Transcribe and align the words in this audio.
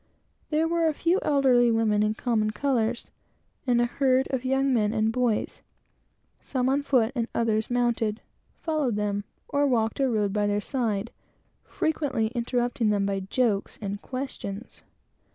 There 0.49 0.67
were 0.67 0.87
a 0.87 0.95
few 0.95 1.19
elderly 1.21 1.69
women 1.69 2.01
in 2.01 2.15
common 2.15 2.49
colors; 2.49 3.11
and 3.67 3.79
a 3.79 3.85
herd 3.85 4.27
of 4.31 4.43
young 4.43 4.73
men 4.73 4.93
and 4.93 5.11
boys, 5.11 5.61
some 6.41 6.69
on 6.69 6.81
foot 6.81 7.11
and 7.13 7.27
others 7.35 7.69
mounted, 7.69 8.19
followed 8.55 8.95
them, 8.95 9.25
or 9.47 9.67
walked 9.67 9.99
or 9.99 10.09
rode 10.09 10.33
by 10.33 10.47
their 10.47 10.59
side, 10.59 11.11
frequently 11.65 12.29
interrupting 12.29 12.89
them 12.89 13.05
by 13.05 13.19
jokes 13.19 13.77
and 13.79 14.01
questions. 14.01 14.81